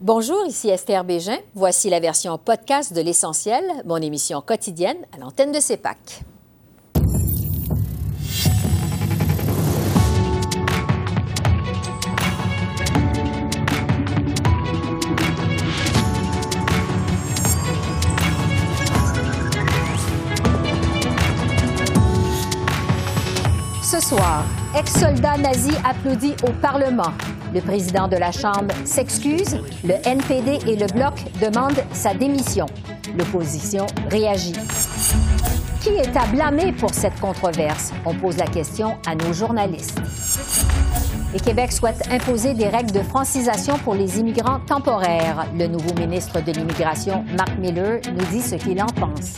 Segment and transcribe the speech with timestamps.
[0.00, 1.38] Bonjour, ici Esther Bégin.
[1.56, 6.22] Voici la version podcast de L'Essentiel, mon émission quotidienne à l'antenne de CEPAC.
[23.82, 24.44] Ce soir,
[24.78, 27.12] ex-soldat nazi applaudit au Parlement.
[27.54, 29.58] Le président de la Chambre s'excuse.
[29.84, 32.66] Le NPD et le Bloc demandent sa démission.
[33.16, 34.54] L'opposition réagit.
[35.80, 37.92] Qui est à blâmer pour cette controverse?
[38.04, 40.00] On pose la question à nos journalistes.
[41.34, 45.46] Et Québec souhaite imposer des règles de francisation pour les immigrants temporaires.
[45.58, 49.36] Le nouveau ministre de l'Immigration, Mark Miller, nous dit ce qu'il en pense.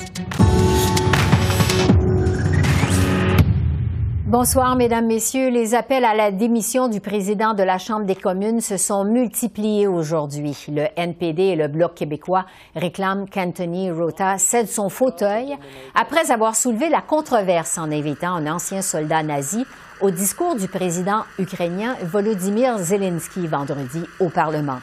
[4.30, 5.50] Bonsoir, Mesdames, Messieurs.
[5.50, 9.88] Les appels à la démission du président de la Chambre des communes se sont multipliés
[9.88, 10.66] aujourd'hui.
[10.68, 15.56] Le NPD et le Bloc québécois réclament qu'Anthony Rota cède son fauteuil
[15.96, 19.66] après avoir soulevé la controverse en invitant un ancien soldat nazi
[20.00, 24.78] au discours du président ukrainien Volodymyr Zelensky vendredi au Parlement.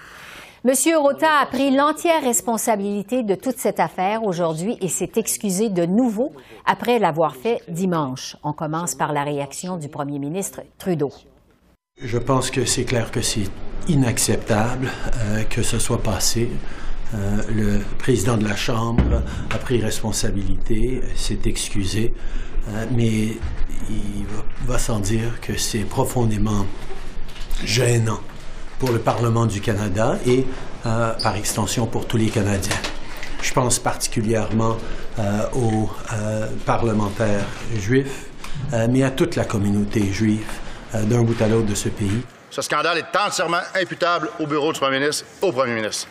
[0.63, 5.85] Monsieur Rota a pris l'entière responsabilité de toute cette affaire aujourd'hui et s'est excusé de
[5.85, 6.33] nouveau
[6.65, 8.35] après l'avoir fait dimanche.
[8.43, 11.11] On commence par la réaction du premier ministre Trudeau.
[12.01, 13.47] Je pense que c'est clair que c'est
[13.87, 16.49] inacceptable euh, que ce soit passé.
[17.13, 19.21] Euh, le président de la Chambre
[19.53, 22.15] a pris responsabilité, s'est excusé,
[22.69, 23.37] euh, mais
[23.89, 26.65] il va, va sans dire que c'est profondément
[27.63, 28.19] gênant
[28.79, 30.45] pour le Parlement du Canada et
[30.85, 32.75] euh, par extension pour tous les Canadiens.
[33.41, 34.77] Je pense particulièrement
[35.19, 38.25] euh, aux euh, parlementaires juifs,
[38.89, 40.47] mais à toute la communauté juive
[40.93, 42.21] d'un bout à l'autre de ce pays.
[42.49, 46.07] Ce scandale est entièrement imputable au bureau du Premier ministre, au Premier ministre.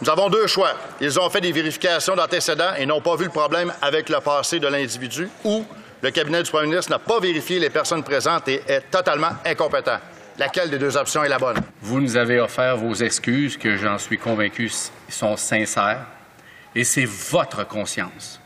[0.00, 0.70] Nous avons deux choix.
[1.00, 4.58] Ils ont fait des vérifications d'antécédents et n'ont pas vu le problème avec le passé
[4.58, 5.64] de l'individu, ou
[6.02, 9.98] le cabinet du Premier ministre n'a pas vérifié les personnes présentes et est totalement incompétent.
[10.38, 11.56] Laquelle des deux options est la bonne?
[11.80, 14.70] Vous nous avez offert vos excuses, que j'en suis convaincu
[15.08, 16.06] sont sincères,
[16.74, 18.38] et c'est votre conscience.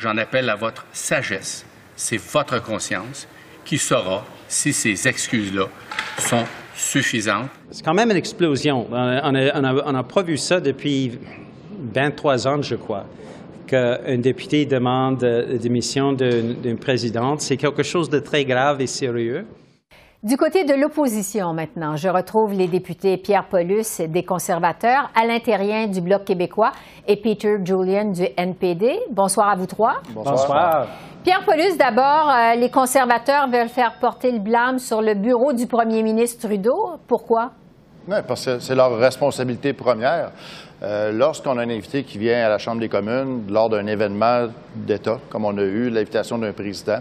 [0.00, 1.64] J'en appelle à votre sagesse.
[1.94, 3.28] C'est votre conscience
[3.64, 5.66] qui saura si ces excuses-là
[6.18, 6.44] sont
[6.74, 7.50] suffisantes.
[7.70, 8.88] C'est quand même une explosion.
[8.90, 11.20] On n'a pas vu ça depuis
[11.94, 13.06] 23 ans, je crois
[13.68, 17.42] qu'un député demande la démission d'une présidente.
[17.42, 19.46] C'est quelque chose de très grave et sérieux.
[20.22, 25.88] Du côté de l'opposition maintenant, je retrouve les députés Pierre Paulus des conservateurs, Alain Terrien
[25.88, 26.70] du Bloc québécois
[27.08, 29.00] et Peter Julian du NPD.
[29.10, 29.94] Bonsoir à vous trois.
[30.14, 30.86] Bonsoir.
[31.24, 35.66] Pierre Paulus, d'abord, euh, les conservateurs veulent faire porter le blâme sur le bureau du
[35.66, 37.00] premier ministre Trudeau.
[37.08, 37.50] Pourquoi?
[38.06, 40.30] Oui, parce que c'est leur responsabilité première.
[40.82, 44.48] Euh, lorsqu'on a un invité qui vient à la Chambre des communes lors d'un événement
[44.74, 46.98] d'État, comme on a eu l'invitation d'un président,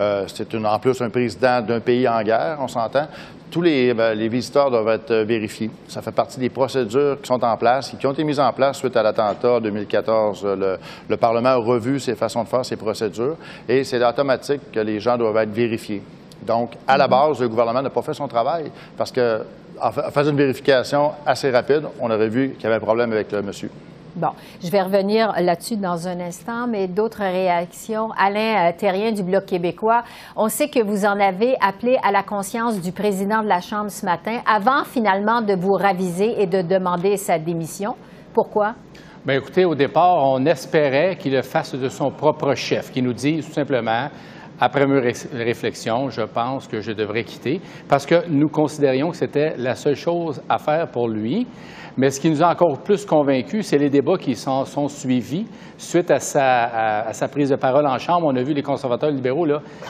[0.00, 3.06] euh, c'est en plus un président d'un pays en guerre, on s'entend,
[3.48, 5.70] tous les, ben, visiteurs doivent être vérifiés.
[5.86, 8.52] Ça fait partie des procédures qui sont en place et qui ont été mises en
[8.52, 10.44] place suite à l'attentat 2014.
[10.44, 13.36] Le, le, Parlement a revu ses façons de faire, ses procédures,
[13.68, 16.02] et c'est automatique que les gens doivent être vérifiés.
[16.42, 19.42] Donc, à la base, le gouvernement n'a pas fait son travail parce que
[19.80, 23.30] en faisant une vérification assez rapide, on aurait vu qu'il y avait un problème avec
[23.32, 23.70] le monsieur.
[24.16, 24.30] Bon,
[24.62, 28.08] je vais revenir là-dessus dans un instant, mais d'autres réactions.
[28.18, 30.02] Alain euh, Terrien du Bloc québécois,
[30.34, 33.88] on sait que vous en avez appelé à la conscience du président de la Chambre
[33.88, 37.94] ce matin, avant finalement de vous raviser et de demander sa démission.
[38.34, 38.74] Pourquoi?
[39.24, 43.12] Bien, écoutez, au départ, on espérait qu'il le fasse de son propre chef, qui nous
[43.12, 44.08] dise tout simplement
[44.60, 49.54] après mes réflexions, je pense que je devrais quitter parce que nous considérions que c'était
[49.56, 51.46] la seule chose à faire pour lui.
[51.96, 55.46] Mais ce qui nous a encore plus convaincus, c'est les débats qui sont, sont suivis
[55.76, 58.26] suite à sa, prise de parole en Chambre.
[58.26, 59.46] On a vu les conservateurs libéraux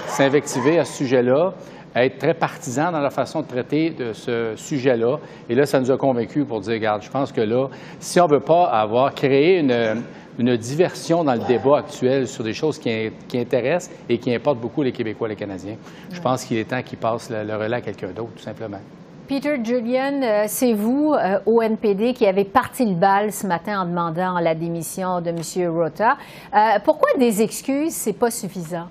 [0.07, 1.53] s'invectiver à ce sujet-là,
[1.95, 5.19] être très partisans dans la façon de traiter de ce sujet-là.
[5.49, 7.67] Et là, ça nous a convaincus pour dire, regarde, je pense que là,
[7.99, 10.03] si on ne veut pas avoir créé une,
[10.39, 14.61] une diversion dans le débat actuel sur des choses qui, qui intéressent et qui importent
[14.61, 15.77] beaucoup les Québécois et les Canadiens.
[16.13, 18.81] Je pense qu'il est temps qu'ils passent le, relais à quelqu'un d'autre, tout simplement.
[19.29, 23.83] Peter Julian, euh, c'est vous, euh, au NPD, qui avez parti le bal ce matin
[23.83, 25.71] en demandant la démission de M.
[25.73, 26.17] Rota.
[26.53, 28.89] Euh, pourquoi des excuses, c'est pas suffisant?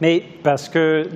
[0.00, 1.06] Mais parce que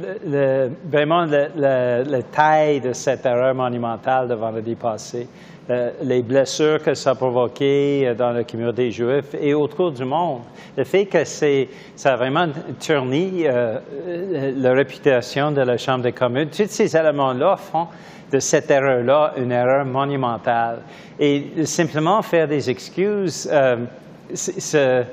[0.91, 5.27] vraiment la taille de cette erreur monumentale de vendredi passé,
[5.71, 10.03] euh, les blessures que ça a provoquées euh, dans la communauté juive et autour du
[10.03, 10.41] monde.
[10.75, 12.47] Le fait que ça a vraiment
[12.81, 13.79] tourné euh,
[14.57, 17.87] la réputation de la Chambre des communes, tous ces éléments-là font
[18.33, 20.79] de cette erreur-là une erreur monumentale.
[21.21, 23.51] Et simplement faire des excuses,
[24.35, 25.05] ça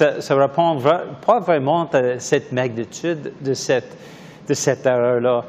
[0.00, 0.80] ne répond
[1.24, 3.96] pas vraiment à cette magnitude de cette
[4.48, 5.44] de cette erreur-là.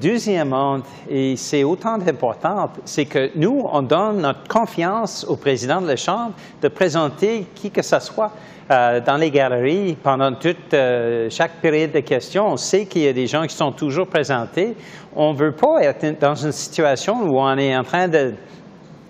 [0.00, 0.78] Deuxièmement,
[1.08, 5.96] et c'est autant important, c'est que nous, on donne notre confiance au président de la
[5.96, 8.32] Chambre de présenter qui que ce soit
[8.70, 12.48] euh, dans les galeries pendant toute euh, chaque période de questions.
[12.48, 14.76] On sait qu'il y a des gens qui sont toujours présentés.
[15.14, 18.34] On ne veut pas être dans une situation où on est en train de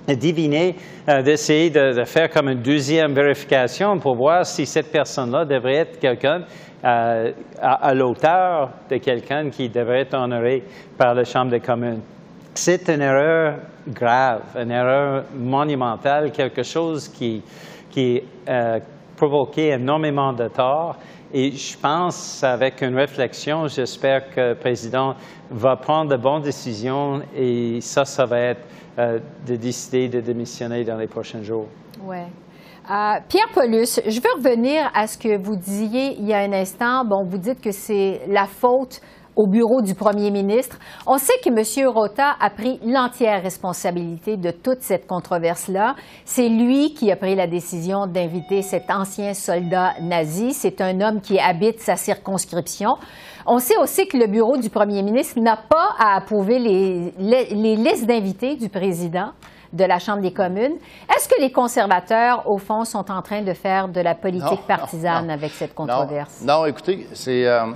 [0.09, 0.77] deviner,
[1.09, 5.99] euh, d'essayer de, faire comme une deuxième vérification pour voir si cette personne-là devrait être
[5.99, 6.43] quelqu'un
[6.83, 7.27] à,
[7.61, 10.65] à l'auteur de quelqu'un qui devrait être honoré
[10.99, 12.01] par la Chambre des communes.
[12.55, 17.43] C'est une erreur grave, une erreur monumentale, quelque chose qui,
[17.91, 18.79] qui a
[19.17, 20.97] provoqué énormément de tort.
[21.33, 25.15] Et je pense, avec une réflexion, j'espère que le président
[25.51, 28.67] va prendre de bonnes décisions et ça, ça va être
[28.99, 31.67] euh, de décider de démissionner dans les prochains jours.
[32.05, 32.27] Ouais.
[32.91, 36.53] Euh, Pierre Paulus, je veux revenir à ce que vous disiez il y a un
[36.53, 37.05] instant.
[37.05, 39.01] Bon, vous dites que c'est la faute
[39.37, 40.79] au bureau du premier ministre.
[41.07, 41.89] On sait que M.
[41.89, 45.95] Rota a pris l'entière responsabilité de toute cette controverse-là.
[46.25, 50.53] C'est lui qui a pris la décision d'inviter cet ancien soldat nazi.
[50.53, 52.91] C'est un homme qui habite sa circonscription.
[53.47, 57.77] On sait aussi que le bureau du premier ministre n'a pas à approuver les, les
[57.77, 59.31] listes d'invités du président
[59.73, 60.75] de la Chambre des communes.
[61.09, 65.31] Est-ce que les conservateurs, au fond, sont en train de faire de la politique partisane
[65.31, 66.43] avec cette controverse?
[66.45, 67.47] Non, écoutez, c'est...
[67.47, 67.73] Euh,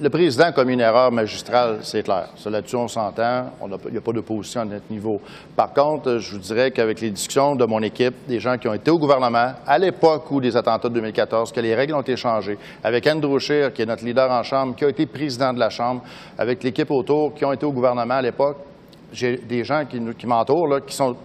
[0.00, 2.28] le président a commis une erreur magistrale, c'est clair.
[2.44, 3.52] là-dessus, on s'entend.
[3.62, 5.20] Il n'y a pas d'opposition à notre niveau.
[5.54, 8.74] Par contre, je vous dirais qu'avec les discussions de mon équipe, des gens qui ont
[8.74, 12.16] été au gouvernement, à l'époque où des attentats de 2014, que les règles ont été
[12.16, 15.58] changées, avec Andrew Scheer, qui est notre leader en Chambre, qui a été président de
[15.58, 16.02] la Chambre,
[16.38, 18.56] avec l'équipe autour, qui ont été au gouvernement à l'époque,
[19.12, 20.80] j'ai des gens qui, m'entourent,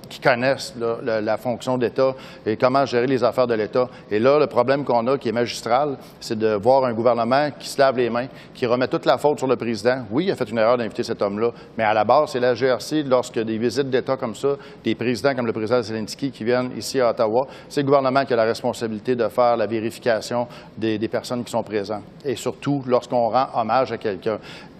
[0.10, 0.74] qui connaissent
[1.04, 2.14] la, fonction d'État
[2.46, 3.88] et comment gérer les affaires de l'État.
[4.10, 7.70] Et là, le problème qu'on a, qui est magistral, c'est de voir un gouvernement qui
[7.70, 10.06] se lave les mains, qui remet toute la faute sur le président.
[10.12, 12.54] Oui, il a fait une erreur d'inviter cet homme-là, mais à la base, c'est la
[12.54, 16.72] GRC, lorsque des visites d'État comme ça, des présidents comme le président Zelensky qui viennent
[16.78, 20.48] ici à Ottawa, c'est le gouvernement qui a la responsabilité de faire la vérification
[20.78, 22.04] des, des personnes qui sont présentes.
[22.26, 24.40] Et surtout, lorsqu'on rend hommage à quelqu'un.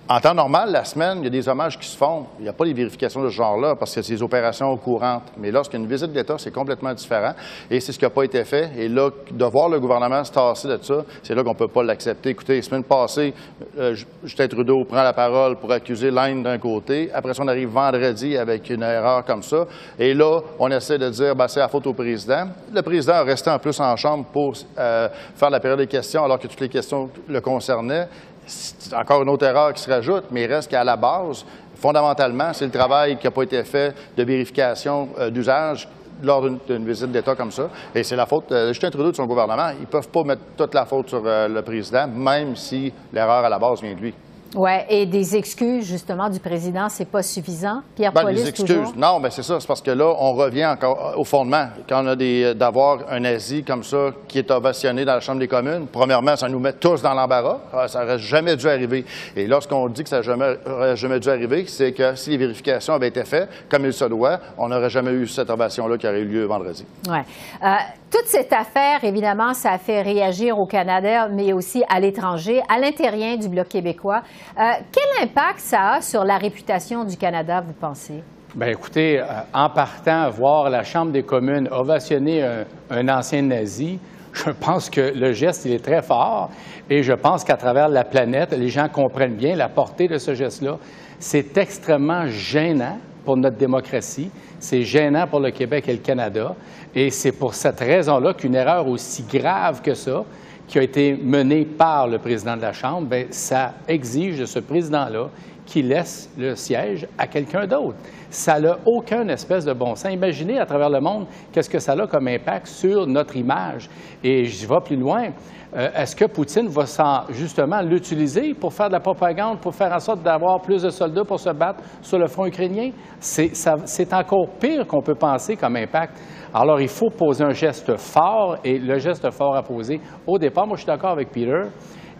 [0.10, 2.28] En temps normal, la semaine, il y a des hommages qui se font.
[2.40, 5.34] Il n'y a pas les vérifications de ce genre-là parce que c'est des opérations courantes.
[5.38, 7.34] Mais lorsqu'il y a une visite d'État, c'est complètement différent.
[7.70, 8.72] Et c'est ce qui n'a pas été fait.
[8.78, 11.68] Et là, de voir le gouvernement se tasser de ça, c'est là qu'on ne peut
[11.68, 12.30] pas l'accepter.
[12.30, 13.34] Écoutez, semaine passée,
[13.78, 17.10] euh, Justin Trudeau prend la parole pour accuser l'Inde d'un côté.
[17.14, 19.68] Après ça, on arrive vendredi avec une erreur comme ça.
[20.00, 22.48] Et là, on essaie de dire, ben, c'est la faute au président.
[22.74, 26.24] Le président a resté en plus en chambre pour euh, faire la période des questions
[26.24, 28.08] alors que toutes les questions le concernaient
[28.48, 31.46] c'est encore une autre erreur qui se rajoute, mais il reste qu'à la base,
[31.76, 35.88] fondamentalement, c'est le travail qui n'a pas été fait de vérification euh, d'usage
[36.24, 37.70] lors d'une visite d'État comme ça.
[37.94, 39.70] Et c'est la faute de Justin Trudeau de son gouvernement.
[39.78, 43.46] Ils ne peuvent pas mettre toute la faute sur euh, le président, même si l'erreur
[43.46, 44.14] à la base vient de lui.
[44.56, 47.82] Oui, et des excuses, justement, du président, c'est pas suffisant.
[47.96, 48.96] Pierre ben, des excuses.
[48.96, 49.60] Non, mais c'est ça.
[49.60, 51.68] C'est parce que là, on revient encore au fondement.
[51.88, 55.40] Quand on a des, d'avoir un nazi comme ça qui est ovationné dans la Chambre
[55.40, 57.60] des communes, premièrement, ça nous met tous dans l'embarras.
[57.74, 59.06] Ah, ça n'aurait jamais dû arriver.
[59.36, 63.10] Et lorsqu'on dit que ça n'aurait jamais, dû arriver, c'est que si les vérifications avaient
[63.10, 66.26] été faites comme il se doit, on n'aurait jamais eu cette ovation-là qui aurait eu
[66.26, 66.86] lieu vendredi.
[67.10, 67.20] Oui.
[67.64, 67.68] Euh,
[68.10, 72.80] toute cette affaire, évidemment, ça a fait réagir au Canada, mais aussi à l'étranger, à
[72.80, 74.22] l'intérieur du Bloc québécois.
[74.58, 78.24] Euh, quel impact ça a sur la réputation du Canada, vous pensez?
[78.56, 82.44] Bien, écoutez, euh, en partant, voir la Chambre des communes ovationner
[82.90, 84.00] un, ancien nazi,
[84.34, 86.50] je pense que le geste, il est très fort
[86.90, 90.34] et je pense qu'à travers la planète, les gens comprennent bien la portée de ce
[90.34, 90.78] geste-là.
[91.20, 96.56] C'est extrêmement gênant pour notre démocratie, c'est gênant pour le Québec et le Canada
[96.96, 100.24] et c'est pour cette raison-là qu'une erreur aussi grave que ça,
[100.68, 104.60] qui a été menée par le président de la Chambre, bien, ça exige de ce
[104.60, 105.30] président-là
[105.68, 107.98] qu'il laisse le siège à quelqu'un d'autre.
[108.30, 110.12] Ça n'a aucun espèce de bon sens.
[110.12, 113.90] Imaginez à travers le monde qu'est-ce que ça a comme impact sur notre image.
[114.24, 115.30] Et je vais plus loin.
[115.76, 116.86] Euh, est-ce que Poutine va
[117.30, 121.26] justement l'utiliser pour faire de la propagande, pour faire en sorte d'avoir plus de soldats
[121.26, 122.92] pour se battre sur le front ukrainien?
[123.20, 126.18] C'est encore pire qu'on peut penser comme impact.
[126.54, 130.66] Alors, il faut poser un geste fort, et le geste fort à poser, au départ,
[130.66, 131.64] moi je suis d'accord avec Peter,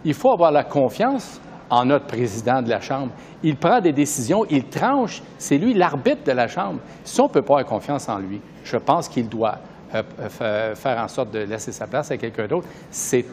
[0.04, 3.12] il faut avoir la confiance en notre président de la Chambre.
[3.42, 6.80] Il prend des décisions, il tranche, c'est lui l'arbitre de la Chambre.
[7.04, 9.58] Si on ne peut pas avoir confiance en lui, je pense qu'il doit
[9.90, 12.66] faire en sorte de laisser sa place à quelqu'un d'autre.
[12.90, 13.24] C'est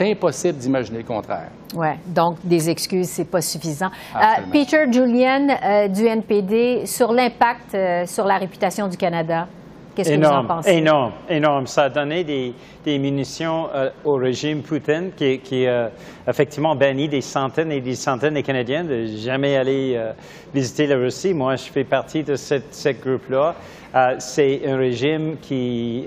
[0.00, 1.48] impossible d'imaginer le contraire.
[1.74, 3.90] Oui, donc des excuses, c'est pas suffisant.
[4.52, 9.46] Peter Julian du NPD, sur l'impact sur la réputation du Canada.
[9.94, 10.72] Qu'est-ce que vous en pensez?
[10.72, 11.66] Énorme, énorme.
[11.66, 12.52] Ça a donné des,
[12.84, 15.88] des munitions euh, au régime Poutine qui, qui a euh,
[16.28, 20.12] effectivement banni des centaines et des centaines de Canadiens de jamais aller euh,
[20.52, 21.32] visiter la Russie.
[21.32, 23.54] Moi, je fais partie de cette, cette groupe-là.
[24.18, 26.06] C'est un régime qui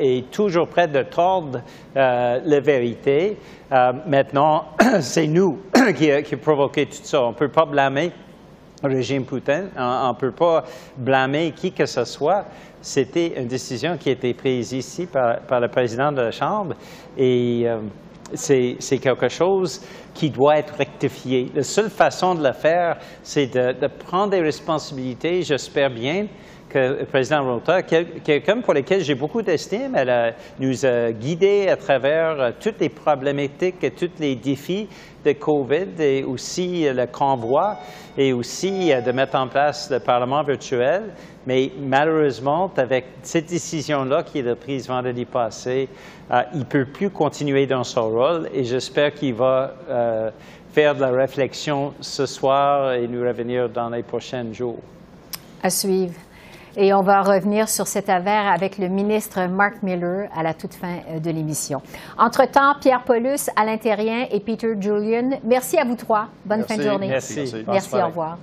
[0.00, 1.60] est toujours prêt de tordre
[1.94, 3.36] la vérité.
[3.70, 4.64] maintenant,
[5.00, 5.60] c'est nous
[5.96, 7.22] qui, qui avons provoqué tout ça.
[7.22, 8.10] On ne peut pas blâmer
[8.82, 9.70] le régime Poutine.
[9.76, 10.64] On ne peut pas
[10.96, 12.44] blâmer qui que ce soit
[12.80, 16.74] c'était une décision qui a été prise ici par, le président de la Chambre
[17.16, 17.78] et euh,
[18.34, 19.80] c'est quelque chose
[20.14, 21.50] qui doit être rectifié.
[21.54, 25.42] La seule façon de le faire, c'est de, prendre des responsabilités.
[25.42, 26.26] J'espère bien
[26.68, 31.76] que le président Rota, quelqu'un pour lequel j'ai beaucoup d'estime, elle nous a guidés à
[31.76, 34.86] travers euh, toutes les problématiques et tous les défis
[35.24, 37.78] de COVID et aussi le convoi
[38.18, 41.14] et aussi euh, de mettre en place le Parlement virtuel.
[41.46, 45.88] Mais malheureusement, avec cette décision-là qui est prise vendredi passé,
[46.30, 50.30] euh, il ne peut plus continuer dans son rôle et j'espère qu'il va euh,
[50.72, 54.78] faire de la réflexion ce soir et nous revenir dans les prochains jours.
[55.62, 56.14] À suivre.
[56.76, 60.74] Et on va revenir sur cet affaire avec le ministre Mark Miller à la toute
[60.74, 61.80] fin euh, de l'émission.
[62.16, 66.28] Entre-temps, Pierre Paulus, Alain Terrien et Peter Julian, merci à vous trois.
[66.44, 67.08] Bonne fin de journée.
[67.08, 67.52] Merci.
[67.66, 68.38] Merci, au revoir.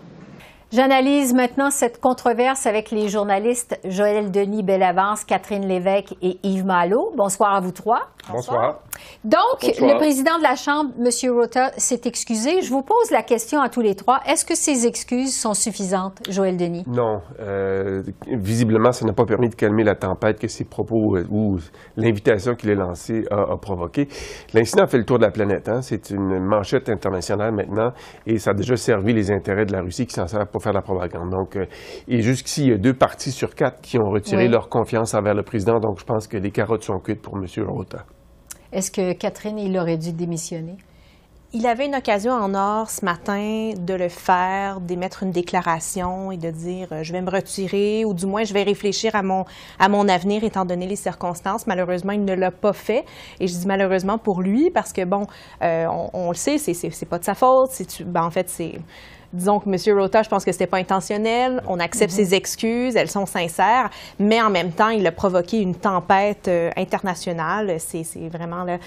[0.75, 7.13] J'analyse maintenant cette controverse avec les journalistes Joël Denis Bellavance, Catherine Lévesque et Yves Malo.
[7.15, 8.09] Bonsoir à vous trois.
[8.29, 8.81] Bonsoir.
[9.23, 11.31] Donc, le président de la Chambre, M.
[11.31, 12.61] Rota, s'est excusé.
[12.61, 14.19] Je vous pose la question à tous les trois.
[14.27, 16.83] Est-ce que ces excuses sont suffisantes, Joël Denis?
[16.87, 17.21] Non.
[17.39, 21.57] Euh, visiblement, ça n'a pas permis de calmer la tempête que ses propos euh, ou
[21.97, 24.07] l'invitation qu'il a lancée a, provoqué.
[24.53, 25.69] L'incident fait le tour de la planète.
[25.69, 25.81] Hein.
[25.81, 27.91] C'est une manchette internationale maintenant
[28.25, 30.73] et ça a déjà servi les intérêts de la Russie qui s'en sert pour faire
[30.73, 31.29] la propagande.
[31.29, 31.65] Donc, euh,
[32.07, 35.33] et jusqu'ici, il y a deux partis sur quatre qui ont retiré leur confiance envers
[35.33, 35.79] le président.
[35.79, 37.45] Donc, je pense que les carottes sont cuites pour M.
[37.67, 38.05] Rota.
[38.71, 40.77] Est-ce que Catherine, il aurait dû démissionner?
[41.57, 46.35] Il avait une occasion en or ce matin de le faire, d'émettre une déclaration et
[46.35, 50.09] de dire euh, je vais me retirer ou du moins je vais réfléchir à mon,
[50.09, 51.65] avenir étant donné les circonstances.
[51.65, 53.05] Malheureusement, il ne l'a pas fait.
[53.39, 55.27] Et je dis malheureusement pour lui parce que, bon,
[55.61, 57.71] euh, on, le sait, c'est pas de sa faute.
[58.01, 58.73] Ben, en fait, c'est
[59.33, 59.97] disons que M.
[59.97, 61.61] Rota, je pense que c'était pas intentionnel.
[61.67, 62.15] On accepte mm-hmm.
[62.15, 63.89] ses excuses, elles sont sincères,
[64.19, 67.77] mais en même temps, il a provoqué une tempête euh, internationale.
[67.79, 68.77] C'est vraiment là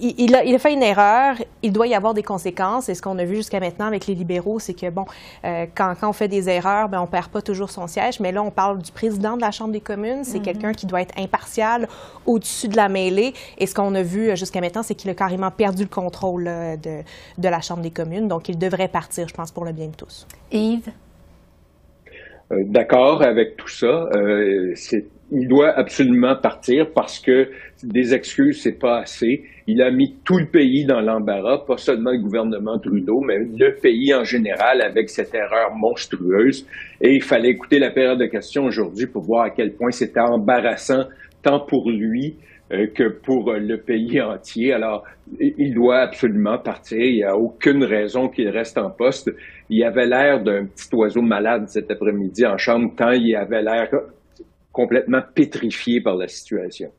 [0.00, 2.88] il, a, fait une erreur, il doit y avoir des conséquences.
[2.88, 5.04] Et ce qu'on a vu jusqu'à maintenant avec les libéraux, c'est que, bon,
[5.44, 8.20] euh, quand, on fait des erreurs, ben, on ne perd pas toujours son siège.
[8.20, 10.24] Mais là, on parle du président de la Chambre des communes.
[10.24, 10.42] C'est mm-hmm.
[10.42, 11.88] quelqu'un qui doit être impartial,
[12.26, 13.34] au-dessus de la mêlée.
[13.58, 16.44] Et ce qu'on a vu euh, jusqu'à maintenant, c'est qu'il a carrément perdu le contrôle
[16.44, 17.02] de,
[17.38, 18.28] de la Chambre des communes.
[18.28, 20.26] Donc, il devrait partir, je pense, pour le bien de tous.
[20.52, 20.90] Yves?
[22.52, 24.08] Euh, d'accord avec tout ça.
[24.74, 27.48] c'est il doit absolument partir parce que
[27.82, 29.44] des excuses, c'est pas assez.
[29.66, 33.74] Il a mis tout le pays dans l'embarras, pas seulement le gouvernement Trudeau, mais le
[33.80, 36.66] pays en général avec cette erreur monstrueuse.
[37.00, 40.20] Et il fallait écouter la période de questions aujourd'hui pour voir à quel point c'était
[40.20, 41.04] embarrassant
[41.42, 42.36] tant pour lui
[42.72, 44.72] euh, que pour le pays entier.
[44.72, 45.04] Alors,
[45.38, 46.98] il doit absolument partir.
[46.98, 49.30] Il n'y a aucune raison qu'il reste en poste.
[49.68, 53.88] Il avait l'air d'un petit oiseau malade cet après-midi en chambre, tant il avait l'air
[54.74, 56.92] complètement pétrifié par la situation.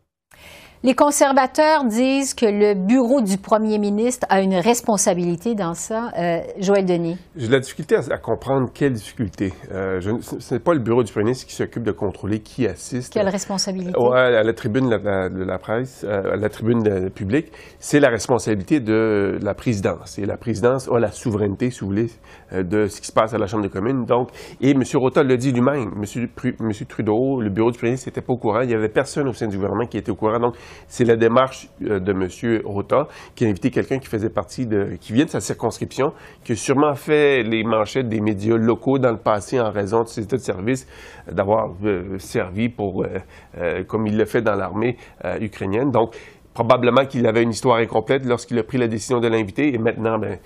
[0.86, 6.12] Les conservateurs disent que le bureau du premier ministre a une responsabilité dans ça.
[6.16, 7.18] Euh, Joël Denis.
[7.36, 9.52] J'ai de la difficulté à, comprendre quelle difficulté.
[9.72, 13.12] Euh, ce n'est pas le bureau du premier ministre qui s'occupe de contrôler qui assiste.
[13.12, 13.96] Quelle responsabilité?
[14.14, 19.40] À la tribune de la, presse, euh, à la tribune publique, c'est la responsabilité de
[19.42, 20.20] la présidence.
[20.20, 22.12] Et la présidence a la souveraineté, si vous voulez,
[22.52, 24.06] de ce qui se passe à la Chambre des communes.
[24.06, 24.30] Donc,
[24.62, 24.84] et M.
[24.94, 25.94] Rota l'a dit lui-même.
[25.96, 26.72] M.
[26.88, 28.62] Trudeau, le bureau du premier ministre n'était pas au courant.
[28.62, 30.40] Il n'y avait personne au sein du gouvernement qui était au courant.
[30.40, 30.54] Donc,
[30.88, 32.62] c'est la démarche euh, de M.
[32.66, 36.14] Rota qui a invité quelqu'un qui faisait partie de, qui vient de sa circonscription,
[36.44, 40.08] qui a sûrement fait les manchettes des médias locaux dans le passé en raison de
[40.08, 40.88] ses états de service,
[41.28, 43.06] euh, d'avoir euh, servi pour,
[43.88, 44.98] comme il le fait dans l'armée
[45.40, 45.92] ukrainienne.
[45.92, 46.16] Donc,
[46.54, 50.18] probablement qu'il avait une histoire incomplète lorsqu'il a pris la décision de l'inviter et maintenant,
[50.18, 50.40] ben,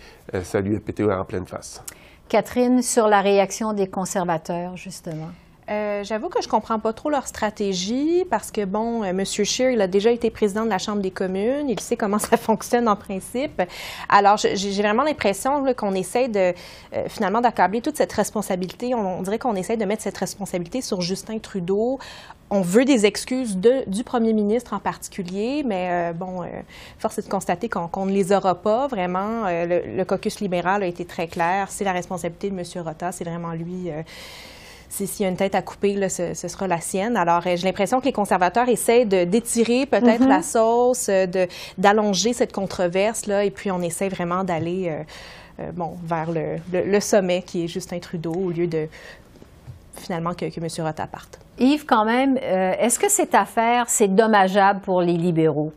[0.44, 1.84] ça lui a pété en pleine face.
[2.28, 5.30] Catherine, sur la réaction des conservateurs, justement.
[5.70, 9.24] Euh, j'avoue que je comprends pas trop leur stratégie parce que, bon, euh, M.
[9.24, 11.70] Scheer, il a déjà été président de la Chambre des communes.
[11.70, 13.62] Il sait comment ça fonctionne en principe.
[14.08, 16.54] Alors, j'ai vraiment l'impression qu'on essaie de,
[16.94, 18.96] euh, finalement, d'accabler toute cette responsabilité.
[18.96, 22.00] On, dirait qu'on essaie de mettre cette responsabilité sur Justin Trudeau.
[22.50, 26.44] On veut des excuses du premier ministre en particulier, mais bon,
[26.98, 28.88] force est de constater qu'on ne les aura pas.
[28.88, 31.68] Vraiment, le, le, caucus libéral a été très clair.
[31.70, 32.84] C'est la responsabilité de M.
[32.84, 33.12] Rota.
[33.12, 33.92] C'est vraiment lui
[34.90, 37.16] s'il y a une tête à couper, là, ce, sera la sienne.
[37.16, 40.44] Alors, euh, j'ai l'impression que les conservateurs essaient d'étirer peut-être la mhm.
[40.44, 41.26] sauce, euh,
[41.78, 44.92] d'allonger cette controverse, là, et puis on essaie vraiment d'aller
[45.60, 48.88] euh, bon, vers le, sommet qui est Justin Trudeau au lieu de
[49.96, 50.68] finalement que, que M.
[50.86, 51.40] Rota parte.
[51.60, 55.74] Yves, quand même, est-ce que cette affaire, c'est dommageable pour les libéraux?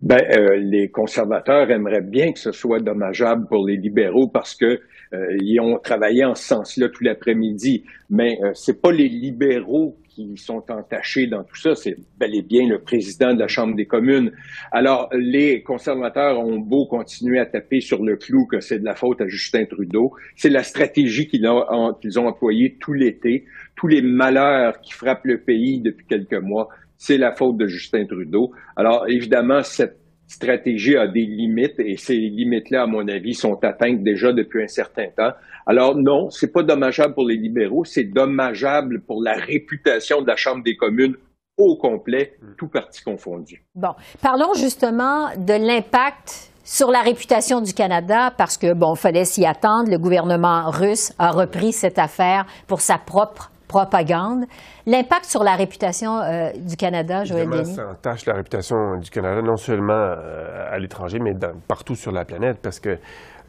[0.00, 0.20] Ben,
[0.58, 4.78] les conservateurs aimeraient bien que ce soit dommageable pour les libéraux parce que euh,
[5.12, 7.84] ils ont travaillé en ce sens-là tout l'après-midi.
[8.10, 12.42] Mais euh, c'est pas les libéraux qui sont entachés dans tout ça, c'est bel et
[12.42, 14.32] bien le président de la Chambre des communes.
[14.72, 18.96] Alors, les conservateurs ont beau continuer à taper sur le clou que c'est de la
[18.96, 20.12] faute à Justin Trudeau.
[20.34, 23.44] C'est la stratégie qu'ils ont, qu'ils ont employée tout l'été.
[23.76, 28.04] Tous les malheurs qui frappent le pays depuis quelques mois, c'est la faute de Justin
[28.06, 28.50] Trudeau.
[28.74, 29.97] Alors, évidemment, cette
[30.28, 34.68] stratégie a des limites et ces limites-là, à mon avis, sont atteintes déjà depuis un
[34.68, 35.32] certain temps.
[35.66, 40.36] Alors non, c'est pas dommageable pour les libéraux, c'est dommageable pour la réputation de la
[40.36, 41.16] Chambre des communes
[41.56, 43.64] au complet, tout parti confondu.
[43.74, 49.46] Bon, parlons justement de l'impact sur la réputation du Canada, parce que, bon, fallait s'y
[49.46, 49.90] attendre.
[49.90, 54.44] Le gouvernement russe a repris cette affaire pour sa propre propagande.
[54.86, 57.74] L'impact sur la réputation euh, du Canada, Joël Denis?
[57.74, 61.34] Ça entache la réputation du Canada, non seulement euh, à l'étranger, mais
[61.68, 62.98] partout sur la planète, parce que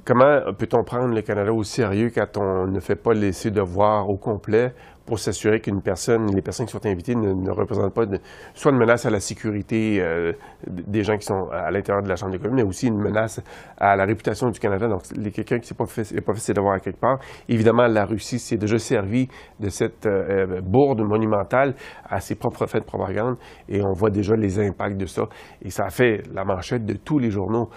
[0.06, 4.10] comment peut-on prendre le Canada au sérieux quand on ne fait pas laisser de voir
[4.10, 4.74] au complet
[5.10, 8.06] pour s'assurer qu'une personne, les personnes qui sont invitées ne, représentent pas
[8.54, 10.34] soit une menace à la sécurité euh,
[10.68, 13.42] des gens qui sont à l'intérieur de la Chambre des communes, mais aussi une menace
[13.78, 14.88] à la réputation du Canada.
[14.88, 15.02] Donc,
[15.34, 17.18] quelqu'un qui s'est pas fait, pas fait ses devoirs quelque part.
[17.50, 19.28] Évidemment, la Russie s'est déjà servi
[19.60, 21.74] de cette euh, euh, bourde monumentale
[22.08, 23.36] à ses propres faits de propagande
[23.68, 25.24] et on voit déjà les impacts de ça.
[25.64, 27.70] Et ça a fait la manchette de tous les journaux.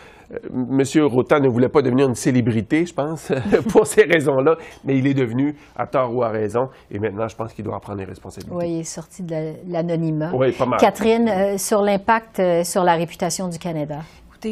[0.51, 3.31] Monsieur Rota ne voulait pas devenir une célébrité, je pense,
[3.71, 7.37] pour ces raisons-là, mais il est devenu, à tort ou à raison, et maintenant, je
[7.37, 8.55] pense qu'il doit prendre les responsabilités.
[8.55, 10.31] Oui, il est sorti de l'anonymat.
[10.35, 10.81] Oui, pas mal.
[10.81, 13.99] Catherine, euh, sur l'impact euh, sur la réputation du Canada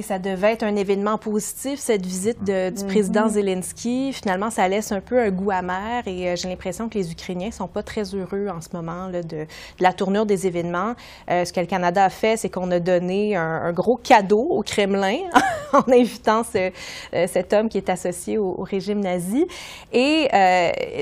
[0.02, 3.30] ça devait être un événement positif, cette visite de, du président mhm.
[3.30, 4.12] Zelensky.
[4.12, 7.50] Finalement, ça laisse un peu un goût amer et euh, j'ai l'impression que les Ukrainiens
[7.50, 9.46] sont pas très heureux en ce moment là, de,
[9.80, 10.94] la tournure des événements.
[11.28, 14.62] Euh, ce que le Canada a fait, c'est qu'on a donné un, gros cadeau au
[14.62, 15.18] Kremlin
[15.72, 16.70] en invitant ce,
[17.14, 19.46] euh, cet homme qui est associé au, régime nazi.
[19.92, 20.28] Et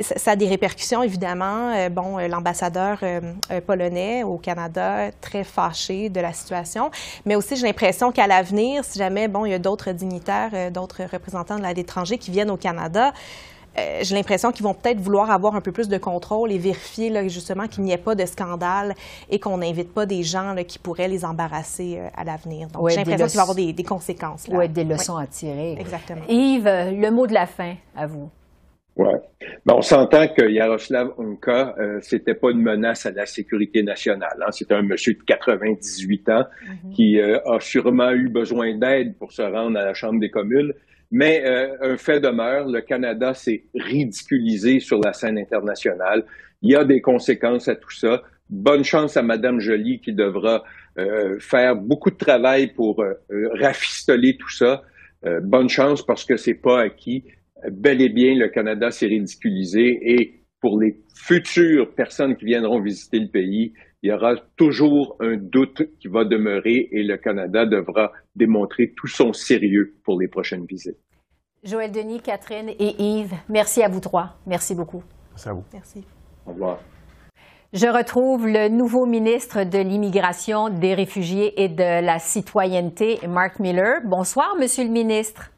[0.03, 1.89] ça, a des répercussions, évidemment.
[1.91, 3.03] bon, l'ambassadeur
[3.67, 6.91] polonais au Canada, très fâché de la situation.
[7.27, 10.71] Mais aussi, j'ai l'impression qu'à l'avenir, si jamais, bon, il y a d'autres dignitaires, euh,
[10.71, 13.13] d'autres représentants de l'étranger qui viennent au Canada.
[13.79, 17.11] Euh, j'ai l'impression qu'ils vont peut-être vouloir avoir un peu plus de contrôle et vérifier
[17.11, 18.95] là, justement qu'il n'y ait pas de scandale
[19.31, 22.69] et qu'on n'invite pas des gens qui pourraient les embarrasser euh, à l'avenir.
[22.69, 24.49] Donc, j'ai l'impression qu'il va y avoir des, conséquences.
[24.49, 24.67] Là.
[24.67, 25.77] des leçons à tirer.
[25.79, 26.23] Exactement.
[26.29, 28.31] Yves, le mot de la fin à vous.
[28.99, 29.15] Ouais.
[29.65, 34.37] Ben, on s'entend que Yaroslav Unka, euh, c'était pas une menace à la sécurité nationale.
[34.45, 34.51] Hein.
[34.51, 36.93] C'était un monsieur de 98 ans mhm.
[36.93, 40.73] qui euh, a sûrement eu besoin d'aide pour se rendre à la Chambre des communes.
[41.13, 46.25] Mais euh, un fait demeure, le Canada s'est ridiculisé sur la scène internationale.
[46.61, 48.23] Il y a des conséquences à tout ça.
[48.51, 50.65] Bonne chance à Madame Joly qui devra
[50.99, 53.05] euh, faire beaucoup de travail pour
[53.61, 54.83] rafistoler tout ça.
[55.43, 57.25] bonne chance parce que c'est pas acquis
[57.71, 63.19] bel et bien, le Canada s'est ridiculisé et pour les futures personnes qui viendront visiter
[63.19, 68.13] le pays, il y aura toujours un doute qui va demeurer et le Canada devra
[68.37, 70.99] démontrer tout son sérieux pour les prochaines visites.
[71.65, 74.37] Joël Denis, Catherine et Yves, merci à vous trois.
[74.47, 75.03] Merci beaucoup.
[75.31, 75.65] Merci à vous.
[75.73, 76.05] Merci.
[76.47, 76.79] Au revoir.
[77.73, 84.01] Je retrouve le nouveau ministre de l'Immigration, des Réfugiés et de la Citoyenneté, Mark Miller.
[84.07, 85.51] Bonsoir, Monsieur le ministre.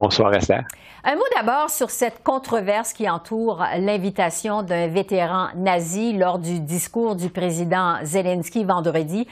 [0.00, 0.62] Bonsoir, Esther.
[1.02, 7.16] Un mot d'abord sur cette controverse qui entoure l'invitation d'un vétéran nazi lors du discours
[7.16, 9.26] du président Zelensky vendredi.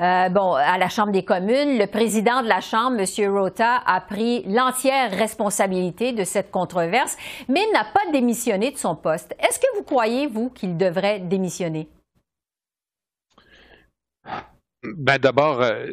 [0.00, 3.36] Euh, bon, à la Chambre des communes, le président de la Chambre, M.
[3.36, 7.16] Rota, a pris l'entière responsabilité de cette controverse,
[7.48, 9.34] mais n'a pas démissionné de son poste.
[9.40, 11.88] Est-ce que vous croyez, vous, qu'il devrait démissionner?
[14.84, 15.86] Ben d'abord, euh,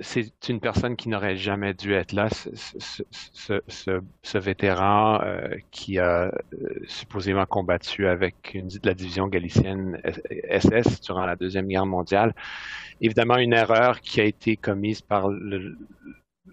[0.00, 6.30] c'est une personne qui n'aurait jamais dû être là, ce, vétéran euh, qui a euh,
[6.86, 10.00] supposément combattu avec une, la division galicienne
[10.50, 12.34] SS durant la Deuxième Guerre mondiale.
[13.00, 15.76] Évidemment, une erreur qui a été commise par le,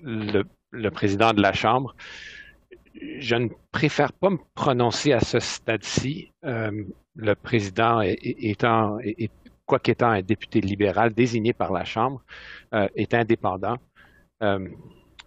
[0.04, 1.96] le président de la Chambre.
[3.20, 6.32] Je ne préfère pas me prononcer à ce stade-ci.
[6.46, 6.84] Euh,
[7.16, 8.98] le président étant,
[9.68, 12.24] quoi qu'étant un député libéral désigné par la Chambre,
[12.74, 13.78] euh, est indépendant.
[14.42, 14.68] Euh,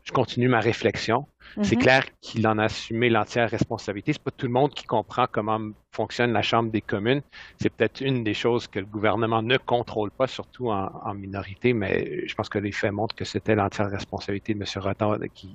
[0.02, 1.26] je continue ma réflexion.
[1.62, 1.78] C'est mm-hmm.
[1.78, 4.12] clair qu'il en a assumé l'entière responsabilité.
[4.12, 5.60] C'est pas tout le monde qui comprend comment
[5.92, 7.22] fonctionne la Chambre des communes.
[7.60, 12.26] C'est peut-être une des choses que le gouvernement ne contrôle pas, surtout en, minorité, mais
[12.26, 14.66] je pense que les faits montrent que c'était l'entière responsabilité de M.
[14.82, 15.54] Rotten qui,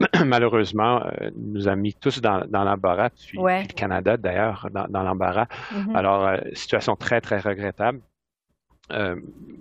[0.24, 5.46] malheureusement, euh, nous a mis tous dans, l'embarras, puis, le Canada d'ailleurs, dans, l'embarras.
[5.72, 5.96] Mm-hmm.
[5.96, 8.00] Alors, euh, situation très, très regrettable.
[8.90, 9.16] Euh,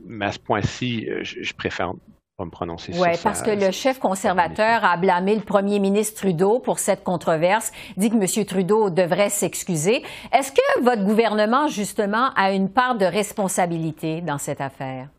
[0.05, 1.91] mais à ce point-ci, je, préfère
[2.37, 6.59] pas me prononcer Oui, parce que le chef conservateur a blâmé le premier ministre Trudeau
[6.59, 8.45] pour cette controverse, dit que M.
[8.45, 10.03] Trudeau devrait s'excuser.
[10.31, 15.09] Est-ce que votre gouvernement, justement, a une part de responsabilité dans cette affaire?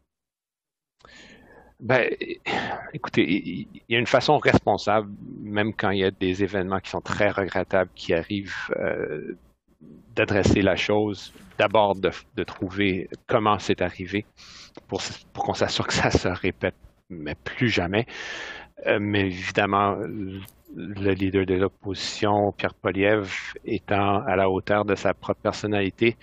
[1.80, 2.10] Ben,
[2.92, 5.10] écoutez, il y a une façon responsable,
[5.40, 9.36] même quand il y a des événements qui sont très regrettables qui arrivent, euh,
[10.16, 12.10] d'adresser la chose, d'abord de,
[12.42, 14.26] trouver comment c'est arrivé
[14.88, 15.00] pour,
[15.32, 16.74] pour qu'on s'assure que ça se répète,
[17.10, 18.06] mais plus jamais.
[18.86, 19.96] Euh, mais évidemment,
[20.74, 26.16] le leader de l'opposition, Pierre Poliev, étant à la hauteur de sa propre personnalité,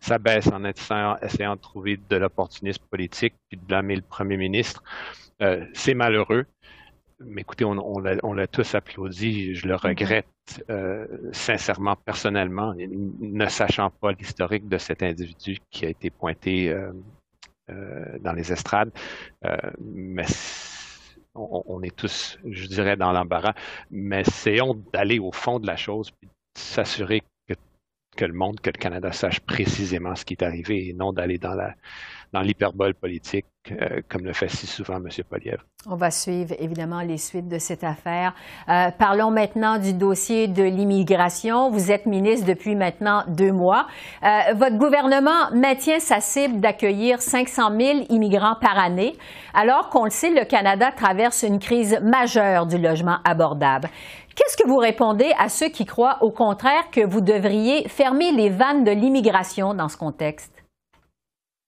[0.00, 1.16] ça baisse en essayant,
[1.56, 4.82] de trouver de l'opportunisme politique puis de blâmer le premier ministre.
[5.42, 6.46] Euh, c'est malheureux,
[7.20, 9.54] mais écoutez, on, l'a tous applaudi.
[9.54, 10.26] Je le regrette
[10.70, 16.92] euh, sincèrement, personnellement, ne sachant pas l'historique de cet individu qui a été pointé euh,
[18.20, 18.90] dans les estrades.
[19.80, 20.26] mais
[21.34, 23.54] on, est tous, je dirais, dans l'embarras.
[23.90, 27.22] Mais essayons d'aller au fond de la chose puis s'assurer
[28.18, 31.38] que le monde, que le Canada sache précisément ce qui est arrivé et non d'aller
[31.38, 31.76] dans la
[32.32, 35.08] dans l'hyperbole politique, euh, comme le fait si souvent M.
[35.28, 35.58] Poliev.
[35.86, 38.34] On va suivre évidemment les suites de cette affaire.
[38.68, 41.70] Euh, parlons maintenant du dossier de l'immigration.
[41.70, 43.86] Vous êtes ministre depuis maintenant deux mois.
[44.22, 49.16] Euh, votre gouvernement maintient sa cible d'accueillir 500 000 immigrants par année,
[49.54, 53.88] alors qu'on le sait, le Canada traverse une crise majeure du logement abordable.
[54.34, 58.50] Qu'est-ce que vous répondez à ceux qui croient au contraire que vous devriez fermer les
[58.50, 60.57] vannes de l'immigration dans ce contexte?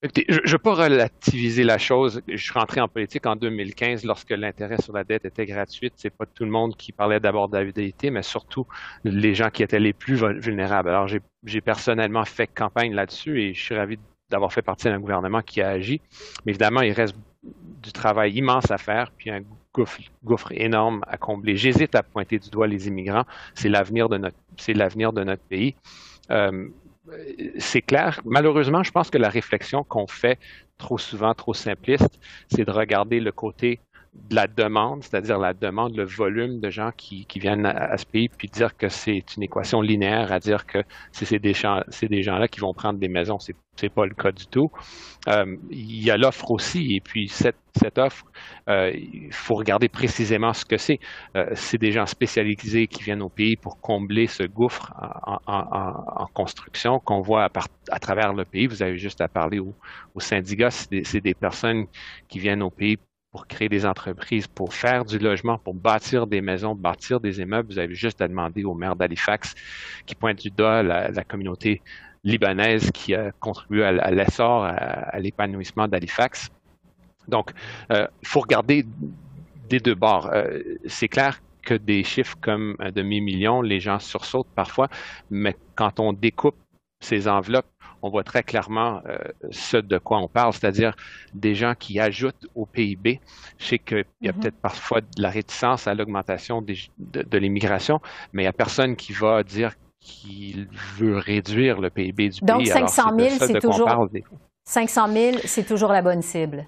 [0.02, 2.22] Je ne veux pas relativiser la chose.
[2.26, 5.92] Je suis rentré en politique en 2015 lorsque l'intérêt sur la dette était gratuit.
[5.96, 8.66] C'est pas tout le monde qui parlait d'abordabilité, mais surtout
[9.04, 10.88] les gens qui étaient les plus vulnérables.
[10.88, 11.06] Alors,
[11.44, 13.98] j'ai personnellement fait campagne là-dessus et je suis ravi
[14.30, 16.00] d'avoir fait partie d'un gouvernement qui a agi.
[16.46, 17.16] Mais évidemment, il reste
[17.82, 19.40] du travail immense à faire, puis un
[20.24, 21.56] gouffre, énorme à combler.
[21.56, 23.24] J'hésite à pointer du doigt les immigrants.
[23.54, 25.74] C'est l'avenir de notre, c'est l'avenir de notre pays.
[26.30, 26.68] Euh,
[27.58, 28.20] c'est clair.
[28.24, 30.38] Malheureusement, je pense que la réflexion qu'on fait
[30.78, 32.18] trop souvent, trop simpliste,
[32.48, 33.80] c'est de regarder le côté
[34.12, 38.28] de la demande, c'est-à-dire la demande, le volume de gens qui, viennent à, ce pays,
[38.28, 40.78] puis dire que c'est une équation linéaire, à dire que
[41.12, 44.32] c'est des, gens, des gens-là qui vont prendre des maisons, c'est n'est pas le cas
[44.32, 44.70] du tout.
[45.28, 47.56] Euh, il y a l'offre aussi, et puis cette,
[47.96, 48.26] offre,
[48.68, 50.98] euh, il faut regarder précisément ce que c'est.
[51.36, 54.92] Euh, c'est des gens spécialisés qui viennent au pays pour combler ce gouffre
[55.46, 57.48] en, construction qu'on voit
[57.90, 58.66] à, travers le pays.
[58.66, 59.74] Vous avez juste à parler aux,
[60.18, 61.86] syndicats, c'est des, des personnes
[62.28, 62.98] qui viennent au pays
[63.30, 67.72] pour créer des entreprises, pour faire du logement, pour bâtir des maisons, bâtir des immeubles.
[67.72, 69.54] Vous avez juste à demander au maire d'Halifax
[70.06, 71.80] qui pointe du doigt la, communauté
[72.24, 76.50] libanaise qui a contribué à, l'essor, à, l'épanouissement d'Halifax.
[77.28, 77.52] Donc,
[77.92, 78.84] euh, il faut regarder
[79.68, 80.28] des deux bords.
[80.32, 84.88] Euh, c'est clair que des chiffres comme un demi-million, les gens sursautent parfois,
[85.30, 86.56] mais quand on découpe
[87.00, 87.66] ces enveloppes,
[88.02, 89.16] on voit très clairement euh,
[89.50, 90.94] ce de quoi on parle, c'est-à-dire
[91.34, 93.20] des gens qui ajoutent au PIB.
[93.58, 94.40] Je sais qu'il y a mm-hmm.
[94.40, 97.98] peut-être parfois de la réticence à l'augmentation de, l'immigration,
[98.32, 102.46] mais il n'y a personne qui va dire qu'il veut réduire le PIB du pays.
[102.46, 103.88] Donc 500 000, c'est toujours,
[104.64, 106.66] 500 000, c'est toujours la bonne cible.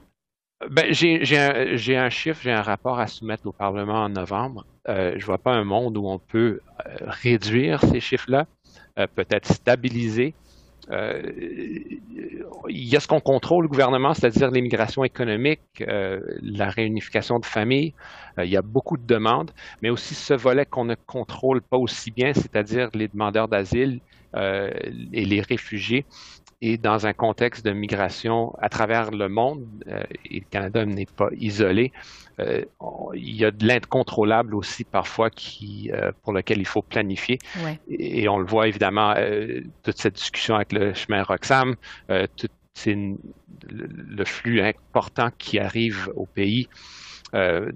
[0.70, 4.64] Ben, j'ai un, chiffre, j'ai un rapport à soumettre au Parlement en novembre.
[4.88, 8.44] Euh, je ne vois pas un monde où on peut euh, réduire ces chiffres-là,
[9.16, 10.34] peut-être stabiliser,
[10.90, 11.22] euh,
[12.68, 17.46] il y a ce qu'on contrôle, le gouvernement, c'est-à-dire l'immigration économique, euh, la réunification de
[17.46, 17.94] familles.
[18.38, 21.76] Euh, il y a beaucoup de demandes, mais aussi ce volet qu'on ne contrôle pas
[21.76, 24.00] aussi bien, c'est-à-dire les demandeurs d'asile
[24.34, 26.06] et les réfugiés.
[26.62, 29.66] Et dans un contexte de migration à travers le monde,
[30.30, 31.92] et le Canada n'est pas isolé,
[32.38, 35.90] il y a de l'incontrôlable aussi parfois qui,
[36.22, 37.38] pour lequel il faut planifier.
[37.88, 39.14] Et, on le voit évidemment,
[39.82, 41.74] toute cette discussion avec le chemin Roxham,
[42.36, 42.48] tout
[42.86, 46.68] le flux important qui arrive au pays
[47.34, 47.70] euh,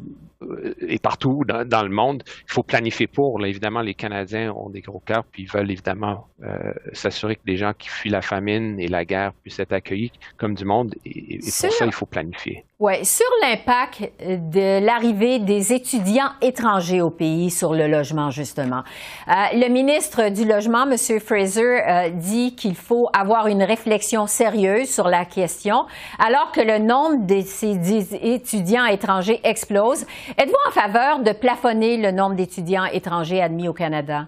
[0.80, 2.22] et partout dans, le monde.
[2.26, 3.44] Il faut planifier pour.
[3.44, 7.56] évidemment, les Canadiens ont des gros cœurs, puis ils veulent évidemment euh, s'assurer que les
[7.56, 10.94] gens qui fuient la famine et la guerre puissent être accueillis comme du monde.
[11.06, 12.64] Et, pour ça, il faut planifier.
[12.78, 18.82] Oui, sur l'impact de l'arrivée des étudiants étrangers au pays sur le logement, justement.
[19.28, 21.18] Euh, le ministre du Logement, M.
[21.18, 25.86] Fraser, euh, dit qu'il faut avoir une réflexion sérieuse sur la question,
[26.18, 27.78] alors que le nombre de ces
[28.22, 30.04] étudiants étrangers explose.
[30.36, 34.26] Êtes-vous en faveur de plafonner le nombre d'étudiants étrangers admis au Canada?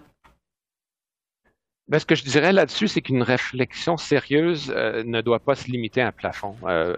[1.88, 5.70] Ben, ce que je dirais là-dessus, c'est qu'une réflexion sérieuse euh, ne doit pas se
[5.70, 6.55] limiter à un plafond.
[6.64, 6.94] Euh,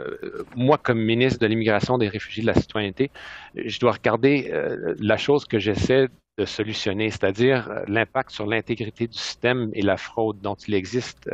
[0.57, 3.13] moi, comme ministre de l'Immigration, des Réfugiés, de la Citoyenneté,
[3.55, 9.17] je dois regarder euh, la chose que j'essaie de solutionner, c'est-à-dire l'impact sur l'intégrité du
[9.17, 11.29] système et la fraude dont il existe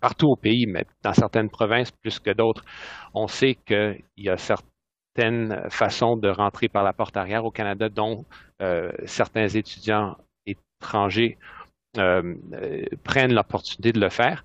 [0.00, 2.64] partout au pays, mais dans certaines provinces plus que d'autres.
[3.14, 7.88] On sait qu'il y a certaines façons de rentrer par la porte arrière au Canada,
[7.88, 8.24] dont
[9.04, 11.38] certains étudiants étrangers
[11.98, 14.44] euh, euh, prennent l'opportunité de le faire.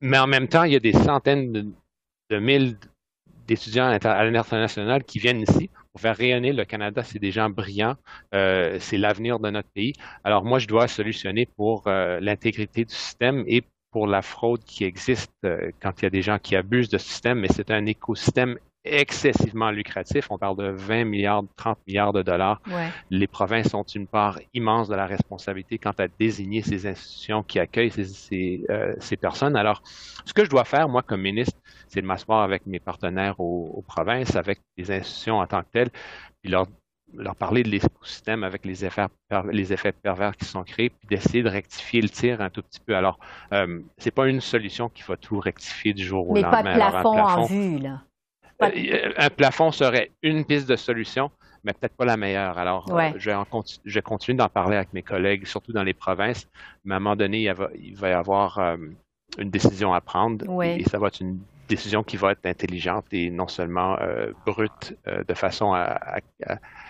[0.00, 1.66] Mais en même temps, il y a des centaines de,
[2.30, 2.76] de mille
[3.46, 7.02] d'étudiants à l'international qui viennent ici pour faire rayonner le Canada.
[7.02, 7.96] C'est des gens brillants,
[8.34, 9.94] euh, c'est l'avenir de notre pays.
[10.22, 15.32] Alors moi, je dois solutionner pour l'intégrité du système et pour la fraude qui existe
[15.80, 18.58] quand il y a des gens qui abusent de ce système, mais c'est un écosystème
[18.88, 20.30] excessivement lucratif.
[20.30, 22.60] On parle de 20 milliards, 30 milliards de dollars.
[23.10, 27.58] Les provinces ont une part immense de la responsabilité quant à désigner ces institutions qui
[27.58, 29.56] accueillent ces, euh, ces, personnes.
[29.56, 29.82] Alors,
[30.24, 33.84] ce que je dois faire, moi, comme ministre, c'est de m'asseoir avec mes partenaires aux,
[33.86, 35.90] provinces, avec les institutions en tant que telles,
[36.42, 36.66] puis leur,
[37.14, 39.06] leur parler de l'écosystème avec les effets,
[39.50, 42.80] les effets pervers qui sont créés, puis d'essayer de rectifier le tir un tout petit
[42.80, 42.94] peu.
[42.94, 43.18] Alors,
[43.52, 46.62] euh, c'est pas une solution qui va tout rectifier du jour au lendemain.
[46.62, 48.02] Mais pas de plafond en vue, là.
[48.62, 51.30] Euh, un plafond serait une piste de solution,
[51.64, 52.58] mais peut-être pas la meilleure.
[52.58, 53.30] Alors, euh, je,
[53.90, 56.48] vais continuer d'en parler avec mes collègues, surtout dans les provinces.
[56.84, 58.76] Mais à un moment donné, il, va, y avoir euh,
[59.38, 63.30] une décision à prendre et ça va être une décision qui va être intelligente et
[63.30, 63.98] non seulement
[64.46, 66.18] brute de façon à,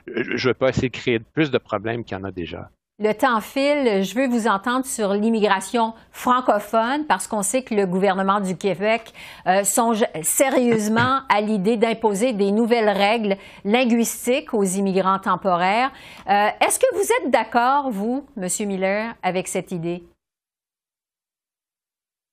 [0.07, 2.71] Je ne veux pas essayer de créer plus de problèmes qu'il y en a déjà.
[3.01, 4.03] Le temps file.
[4.03, 9.13] Je veux vous entendre sur l'immigration francophone parce qu'on sait que le gouvernement du Québec
[9.47, 15.93] euh, songe sérieusement à l'idée d'imposer des nouvelles règles linguistiques aux immigrants temporaires.
[16.29, 18.49] Euh, est-ce que vous êtes d'accord, vous, M.
[18.67, 20.03] Miller, avec cette idée?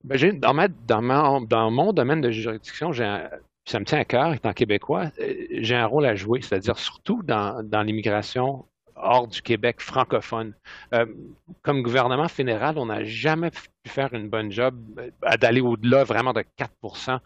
[0.03, 5.75] Ben, dans, mon domaine de juridiction, ça me tient à cœur, étant québécois, euh, j'ai
[5.75, 8.65] un rôle à jouer, c'est-à-dire surtout dans l'immigration
[8.95, 10.53] hors du Québec francophone.
[10.93, 11.05] Euh,
[11.61, 16.33] comme gouvernement fédéral, on n'a jamais pu faire une bonne job euh, d'aller au-delà vraiment
[16.33, 17.19] de 4%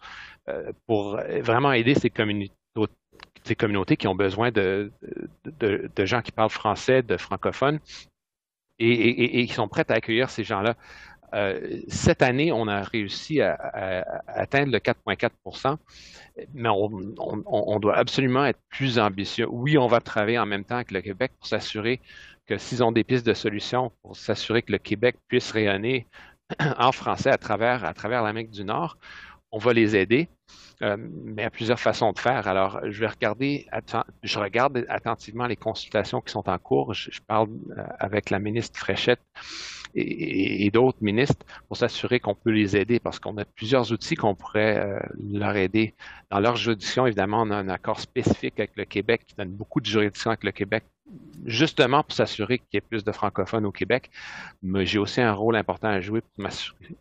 [0.48, 4.92] euh, pour vraiment aider ces communautés qui ont besoin de,
[5.44, 7.78] de, gens qui parlent français, de francophones,
[8.78, 10.74] et, qui sont prêts à accueillir ces gens-là.
[11.88, 13.54] Cette année, on a réussi à,
[14.26, 15.76] atteindre le 4,4%
[16.54, 19.46] mais on, doit absolument être plus ambitieux.
[19.50, 22.00] Oui, on va travailler en même temps avec le Québec pour s'assurer
[22.46, 26.06] que s'ils ont des pistes de solutions, pour s'assurer que le Québec puisse rayonner
[26.78, 28.98] en français à travers, à travers l'Amérique du Nord,
[29.52, 30.28] on va les aider.
[30.82, 32.48] Euh, mais il y a plusieurs façons de faire.
[32.48, 33.66] Alors, je vais regarder,
[34.22, 36.94] je regarde attentivement les consultations qui sont en cours.
[36.94, 39.20] Je, parle euh, avec la ministre Fréchette
[39.94, 44.34] et, d'autres ministres pour s'assurer qu'on peut les aider parce qu'on a plusieurs outils qu'on
[44.34, 45.00] pourrait euh,
[45.32, 45.94] leur aider.
[46.30, 49.80] Dans leur juridiction, évidemment, on a un accord spécifique avec le Québec qui donne beaucoup
[49.80, 50.84] de juridiction avec le Québec
[51.44, 54.10] justement pour s'assurer qu'il y ait plus de francophones au Québec.
[54.62, 56.46] Mais j'ai aussi un rôle important à jouer pour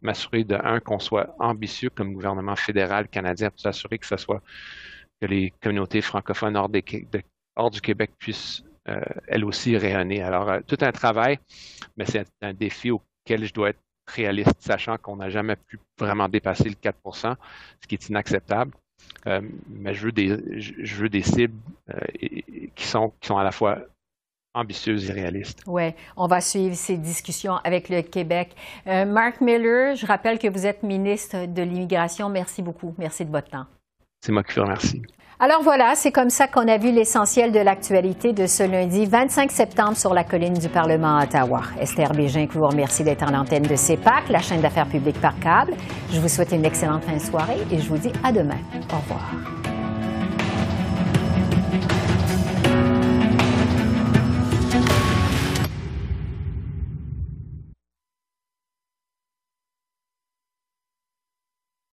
[0.02, 4.42] m'assurer de un qu'on soit ambitieux comme gouvernement fédéral canadien pour s'assurer que ce soit
[5.22, 10.22] que les communautés francophones hors du Québec puissent euh, elles aussi rayonner.
[10.22, 11.40] Alors, euh, tout un travail,
[11.98, 16.28] mais c'est un défi auquel je dois être réaliste, sachant qu'on n'a jamais pu vraiment
[16.28, 18.72] dépasser le 4 ce qui est inacceptable.
[19.28, 21.58] Euh, mais je veux des, je veux des cibles
[22.76, 23.80] qui, sont, qui sont à la fois
[24.54, 25.62] ambitieuses et réalistes.
[25.68, 28.56] Oui, on va suivre ces discussions avec le Québec.
[28.86, 32.30] Mark Miller, je rappelle que vous êtes ministre de l'Immigration.
[32.30, 32.94] Merci beaucoup.
[32.98, 33.68] Merci de votre temps.
[34.22, 35.02] C'est moi qui vous remercie.
[35.42, 39.50] Alors voilà, c'est comme ça qu'on a vu l'essentiel de l'actualité de ce lundi 25
[39.54, 41.62] septembre sur la colline du Parlement à Ottawa.
[41.80, 45.76] Esther Bégin, vous remercie d'être à l'antenne de CEPAC, la chaîne d'affaires publiques par câble.
[46.12, 48.60] Je vous souhaite une excellente fin de soirée et je vous dis à demain.
[48.92, 49.59] Au revoir.